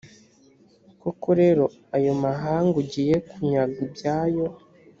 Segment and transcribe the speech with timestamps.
[1.01, 1.65] koko rero
[1.95, 4.45] ayo mahanga ugiye kunyaga ibyayo,